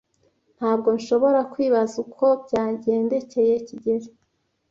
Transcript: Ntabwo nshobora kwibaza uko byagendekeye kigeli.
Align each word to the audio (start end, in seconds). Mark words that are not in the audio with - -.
Ntabwo 0.57 0.87
nshobora 0.97 1.39
kwibaza 1.51 1.95
uko 2.05 2.25
byagendekeye 2.43 3.53
kigeli. 3.67 4.09